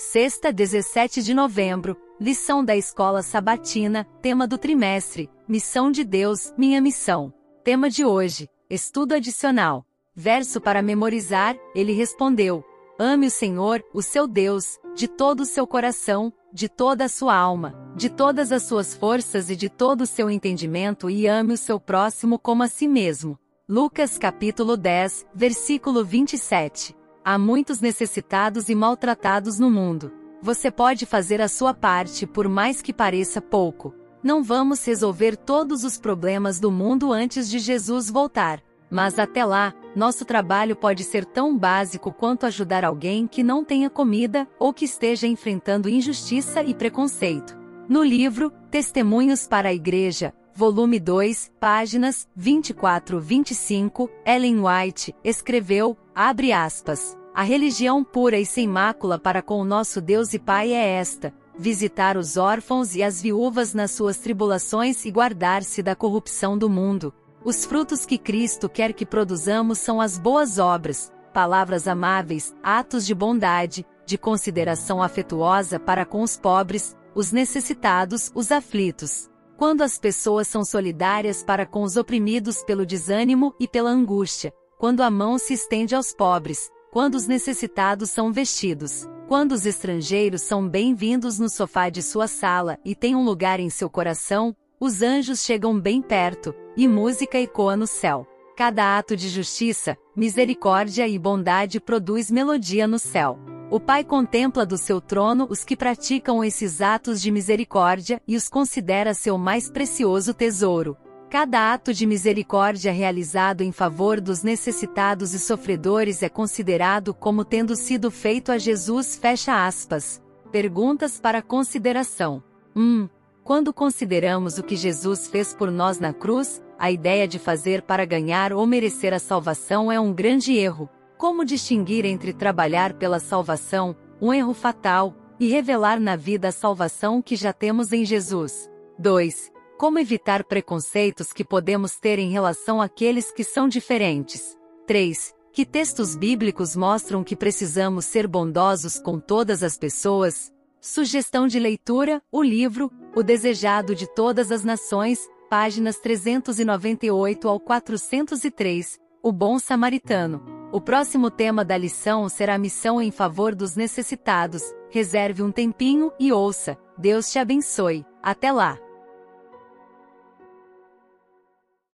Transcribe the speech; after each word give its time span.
Sexta, 0.00 0.52
17 0.52 1.24
de 1.24 1.34
novembro, 1.34 1.96
lição 2.20 2.64
da 2.64 2.76
escola 2.76 3.20
sabatina, 3.20 4.06
tema 4.22 4.46
do 4.46 4.56
trimestre, 4.56 5.28
Missão 5.48 5.90
de 5.90 6.04
Deus, 6.04 6.54
minha 6.56 6.80
missão. 6.80 7.34
Tema 7.64 7.90
de 7.90 8.04
hoje, 8.04 8.48
estudo 8.70 9.14
adicional. 9.14 9.84
Verso 10.14 10.60
para 10.60 10.82
memorizar, 10.82 11.56
ele 11.74 11.92
respondeu: 11.92 12.64
Ame 12.96 13.26
o 13.26 13.30
Senhor, 13.30 13.84
o 13.92 14.00
seu 14.00 14.28
Deus, 14.28 14.78
de 14.94 15.08
todo 15.08 15.40
o 15.40 15.44
seu 15.44 15.66
coração, 15.66 16.32
de 16.52 16.68
toda 16.68 17.06
a 17.06 17.08
sua 17.08 17.34
alma, 17.36 17.74
de 17.96 18.08
todas 18.08 18.52
as 18.52 18.62
suas 18.62 18.94
forças 18.94 19.50
e 19.50 19.56
de 19.56 19.68
todo 19.68 20.02
o 20.02 20.06
seu 20.06 20.30
entendimento 20.30 21.10
e 21.10 21.26
ame 21.26 21.54
o 21.54 21.58
seu 21.58 21.80
próximo 21.80 22.38
como 22.38 22.62
a 22.62 22.68
si 22.68 22.86
mesmo. 22.86 23.36
Lucas 23.68 24.16
capítulo 24.16 24.76
10, 24.76 25.26
versículo 25.34 26.04
27. 26.04 26.97
Há 27.30 27.36
muitos 27.36 27.78
necessitados 27.78 28.70
e 28.70 28.74
maltratados 28.74 29.58
no 29.58 29.70
mundo. 29.70 30.10
Você 30.40 30.70
pode 30.70 31.04
fazer 31.04 31.42
a 31.42 31.46
sua 31.46 31.74
parte 31.74 32.26
por 32.26 32.48
mais 32.48 32.80
que 32.80 32.90
pareça 32.90 33.38
pouco. 33.38 33.94
Não 34.22 34.42
vamos 34.42 34.82
resolver 34.82 35.36
todos 35.36 35.84
os 35.84 35.98
problemas 35.98 36.58
do 36.58 36.72
mundo 36.72 37.12
antes 37.12 37.50
de 37.50 37.58
Jesus 37.58 38.08
voltar. 38.08 38.62
Mas 38.90 39.18
até 39.18 39.44
lá, 39.44 39.74
nosso 39.94 40.24
trabalho 40.24 40.74
pode 40.74 41.04
ser 41.04 41.26
tão 41.26 41.54
básico 41.54 42.10
quanto 42.10 42.46
ajudar 42.46 42.82
alguém 42.82 43.26
que 43.26 43.42
não 43.42 43.62
tenha 43.62 43.90
comida 43.90 44.48
ou 44.58 44.72
que 44.72 44.86
esteja 44.86 45.26
enfrentando 45.26 45.86
injustiça 45.86 46.62
e 46.62 46.72
preconceito. 46.72 47.54
No 47.86 48.02
livro 48.02 48.50
Testemunhos 48.70 49.46
para 49.46 49.68
a 49.68 49.74
Igreja, 49.74 50.32
volume 50.58 50.98
2, 50.98 51.52
páginas 51.60 52.26
24-25, 52.36 54.10
Ellen 54.26 54.58
White 54.58 55.14
escreveu, 55.22 55.96
abre 56.12 56.52
aspas, 56.52 57.16
a 57.32 57.44
religião 57.44 58.02
pura 58.02 58.40
e 58.40 58.44
sem 58.44 58.66
mácula 58.66 59.20
para 59.20 59.40
com 59.40 59.60
o 59.60 59.64
nosso 59.64 60.00
Deus 60.00 60.34
e 60.34 60.38
Pai 60.40 60.72
é 60.72 60.94
esta: 60.94 61.32
visitar 61.56 62.16
os 62.16 62.36
órfãos 62.36 62.96
e 62.96 63.04
as 63.04 63.22
viúvas 63.22 63.72
nas 63.72 63.92
suas 63.92 64.18
tribulações 64.18 65.04
e 65.04 65.12
guardar-se 65.12 65.80
da 65.80 65.94
corrupção 65.94 66.58
do 66.58 66.68
mundo. 66.68 67.14
Os 67.44 67.64
frutos 67.64 68.04
que 68.04 68.18
Cristo 68.18 68.68
quer 68.68 68.92
que 68.92 69.06
produzamos 69.06 69.78
são 69.78 70.00
as 70.00 70.18
boas 70.18 70.58
obras, 70.58 71.12
palavras 71.32 71.86
amáveis, 71.86 72.52
atos 72.64 73.06
de 73.06 73.14
bondade, 73.14 73.86
de 74.04 74.18
consideração 74.18 75.00
afetuosa 75.00 75.78
para 75.78 76.04
com 76.04 76.20
os 76.20 76.36
pobres, 76.36 76.96
os 77.14 77.30
necessitados, 77.30 78.32
os 78.34 78.50
aflitos. 78.50 79.30
Quando 79.58 79.82
as 79.82 79.98
pessoas 79.98 80.46
são 80.46 80.64
solidárias 80.64 81.42
para 81.42 81.66
com 81.66 81.82
os 81.82 81.96
oprimidos 81.96 82.62
pelo 82.62 82.86
desânimo 82.86 83.52
e 83.58 83.66
pela 83.66 83.90
angústia, 83.90 84.54
quando 84.78 85.00
a 85.00 85.10
mão 85.10 85.36
se 85.36 85.52
estende 85.52 85.96
aos 85.96 86.14
pobres, 86.14 86.70
quando 86.92 87.16
os 87.16 87.26
necessitados 87.26 88.08
são 88.08 88.32
vestidos, 88.32 89.08
quando 89.26 89.50
os 89.50 89.66
estrangeiros 89.66 90.42
são 90.42 90.68
bem-vindos 90.68 91.40
no 91.40 91.48
sofá 91.48 91.90
de 91.90 92.04
sua 92.04 92.28
sala 92.28 92.78
e 92.84 92.94
têm 92.94 93.16
um 93.16 93.24
lugar 93.24 93.58
em 93.58 93.68
seu 93.68 93.90
coração, 93.90 94.54
os 94.78 95.02
anjos 95.02 95.40
chegam 95.40 95.76
bem 95.76 96.00
perto, 96.00 96.54
e 96.76 96.86
música 96.86 97.36
ecoa 97.36 97.76
no 97.76 97.88
céu. 97.88 98.28
Cada 98.56 98.96
ato 98.96 99.16
de 99.16 99.28
justiça, 99.28 99.98
misericórdia 100.14 101.08
e 101.08 101.18
bondade 101.18 101.80
produz 101.80 102.30
melodia 102.30 102.86
no 102.86 103.00
céu. 103.00 103.36
O 103.70 103.78
Pai 103.78 104.02
contempla 104.02 104.64
do 104.64 104.78
seu 104.78 104.98
trono 104.98 105.46
os 105.50 105.62
que 105.62 105.76
praticam 105.76 106.42
esses 106.42 106.80
atos 106.80 107.20
de 107.20 107.30
misericórdia 107.30 108.18
e 108.26 108.34
os 108.34 108.48
considera 108.48 109.12
seu 109.12 109.36
mais 109.36 109.70
precioso 109.70 110.32
tesouro. 110.32 110.96
Cada 111.28 111.74
ato 111.74 111.92
de 111.92 112.06
misericórdia 112.06 112.90
realizado 112.90 113.60
em 113.60 113.70
favor 113.70 114.22
dos 114.22 114.42
necessitados 114.42 115.34
e 115.34 115.38
sofredores 115.38 116.22
é 116.22 116.30
considerado 116.30 117.12
como 117.12 117.44
tendo 117.44 117.76
sido 117.76 118.10
feito 118.10 118.50
a 118.50 118.56
Jesus. 118.56 119.16
Fecha 119.16 119.66
aspas. 119.66 120.22
Perguntas 120.50 121.20
para 121.20 121.42
consideração. 121.42 122.42
1. 122.74 122.80
Um, 122.80 123.08
quando 123.44 123.70
consideramos 123.70 124.56
o 124.56 124.62
que 124.62 124.76
Jesus 124.76 125.28
fez 125.28 125.52
por 125.52 125.70
nós 125.70 125.98
na 126.00 126.14
cruz, 126.14 126.62
a 126.78 126.90
ideia 126.90 127.28
de 127.28 127.38
fazer 127.38 127.82
para 127.82 128.06
ganhar 128.06 128.50
ou 128.50 128.66
merecer 128.66 129.12
a 129.12 129.18
salvação 129.18 129.92
é 129.92 130.00
um 130.00 130.10
grande 130.10 130.54
erro. 130.54 130.88
Como 131.18 131.44
distinguir 131.44 132.04
entre 132.04 132.32
trabalhar 132.32 132.94
pela 132.94 133.18
salvação, 133.18 133.96
um 134.22 134.32
erro 134.32 134.54
fatal, 134.54 135.16
e 135.40 135.48
revelar 135.48 135.98
na 135.98 136.14
vida 136.14 136.48
a 136.48 136.52
salvação 136.52 137.20
que 137.20 137.34
já 137.34 137.52
temos 137.52 137.92
em 137.92 138.04
Jesus? 138.04 138.70
2. 139.00 139.50
Como 139.76 139.98
evitar 139.98 140.44
preconceitos 140.44 141.32
que 141.32 141.44
podemos 141.44 141.96
ter 141.96 142.20
em 142.20 142.30
relação 142.30 142.80
àqueles 142.80 143.32
que 143.32 143.42
são 143.42 143.68
diferentes? 143.68 144.56
3. 144.86 145.34
Que 145.52 145.66
textos 145.66 146.14
bíblicos 146.14 146.76
mostram 146.76 147.24
que 147.24 147.34
precisamos 147.34 148.04
ser 148.04 148.28
bondosos 148.28 149.00
com 149.00 149.18
todas 149.18 149.64
as 149.64 149.76
pessoas? 149.76 150.52
Sugestão 150.80 151.48
de 151.48 151.58
leitura: 151.58 152.22
o 152.30 152.44
livro 152.44 152.92
O 153.14 153.24
Desejado 153.24 153.92
de 153.92 154.06
Todas 154.06 154.52
as 154.52 154.62
Nações, 154.62 155.28
páginas 155.50 155.98
398 155.98 157.48
ao 157.48 157.58
403. 157.58 159.00
O 159.20 159.32
Bom 159.32 159.58
Samaritano. 159.58 160.57
O 160.70 160.82
próximo 160.82 161.30
tema 161.30 161.64
da 161.64 161.78
lição 161.78 162.28
será 162.28 162.54
a 162.54 162.58
missão 162.58 163.00
em 163.00 163.10
favor 163.10 163.54
dos 163.54 163.74
necessitados. 163.74 164.62
Reserve 164.90 165.42
um 165.42 165.50
tempinho 165.50 166.12
e 166.20 166.30
ouça. 166.30 166.76
Deus 166.98 167.30
te 167.32 167.38
abençoe. 167.38 168.04
Até 168.22 168.52
lá! 168.52 168.78